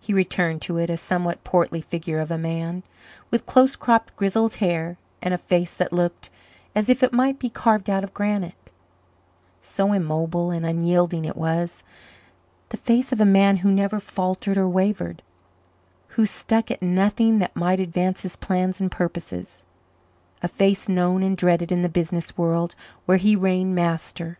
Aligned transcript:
He 0.00 0.12
returned 0.12 0.60
to 0.68 0.76
it 0.76 0.90
a 0.90 0.98
somewhat 0.98 1.42
portly 1.42 1.80
figure 1.80 2.18
of 2.18 2.30
a 2.30 2.36
man, 2.36 2.82
with 3.30 3.46
close 3.46 3.74
cropped, 3.74 4.14
grizzled 4.14 4.56
hair, 4.56 4.98
and 5.22 5.32
a 5.32 5.38
face 5.38 5.72
that 5.74 5.94
looked 5.94 6.28
as 6.74 6.90
if 6.90 7.02
it 7.02 7.10
might 7.10 7.38
be 7.38 7.48
carved 7.48 7.88
out 7.88 8.04
of 8.04 8.12
granite, 8.12 8.70
so 9.62 9.94
immobile 9.94 10.50
and 10.50 10.66
unyielding 10.66 11.24
it 11.24 11.36
was 11.38 11.84
the 12.68 12.76
face 12.76 13.12
of 13.12 13.20
a 13.22 13.24
man 13.24 13.56
who 13.64 13.70
never 13.70 13.98
faltered 13.98 14.58
or 14.58 14.68
wavered, 14.68 15.22
who 16.20 16.26
stuck 16.26 16.70
at 16.70 16.82
nothing 16.82 17.38
that 17.38 17.56
might 17.56 17.80
advance 17.80 18.24
his 18.24 18.36
plans 18.36 18.78
and 18.78 18.90
purposes, 18.92 19.64
a 20.42 20.48
face 20.48 20.86
known 20.86 21.22
and 21.22 21.34
dreaded 21.38 21.72
in 21.72 21.80
the 21.80 21.88
business 21.88 22.36
world 22.36 22.74
where 23.06 23.16
he 23.16 23.34
reigned 23.34 23.74
master. 23.74 24.38